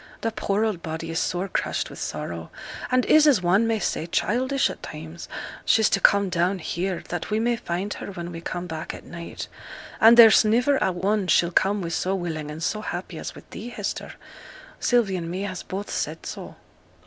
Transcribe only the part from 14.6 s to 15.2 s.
Sylvie